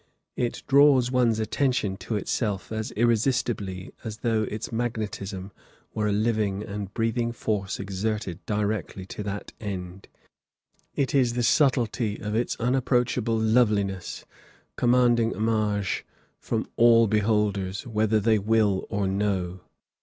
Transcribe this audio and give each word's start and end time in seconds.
It 0.35 0.63
draws 0.65 1.11
one's 1.11 1.37
attention 1.37 1.95
to 1.97 2.15
itself 2.15 2.71
as 2.71 2.91
irresistibly 2.93 3.93
as 4.03 4.17
though 4.25 4.45
its 4.49 4.71
magnetism 4.71 5.51
were 5.93 6.07
a 6.07 6.11
living 6.11 6.63
and 6.63 6.91
breathing 6.91 7.31
force 7.31 7.79
exerted 7.79 8.43
directly 8.47 9.05
to 9.05 9.21
that 9.21 9.53
end. 9.59 10.07
It 10.95 11.13
is 11.13 11.33
the 11.33 11.43
subtlety 11.43 12.17
of 12.19 12.33
its 12.33 12.55
unapproachable 12.55 13.37
loveliness, 13.37 14.25
commanding 14.75 15.35
homage 15.35 16.03
from 16.39 16.65
all 16.77 17.05
beholders, 17.05 17.85
whether 17.85 18.19
they 18.19 18.39
will 18.39 18.87
or 18.89 19.05
no. 19.07 19.59